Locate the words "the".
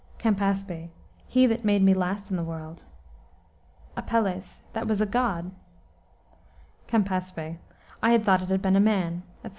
2.37-2.43